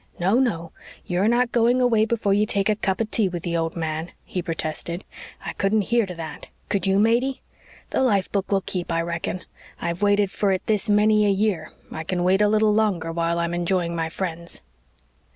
[0.17, 0.71] "No, no,
[1.05, 4.11] you're not going away before you take a cup of tea with the old man,"
[4.23, 5.03] he protested.
[5.45, 7.43] "I couldn't hear to that could you, Matey?
[7.91, 9.43] The life book will keep, I reckon.
[9.79, 11.69] I've waited for it this many a year.
[11.91, 14.63] I can wait a little longer while I'm enjoying my friends."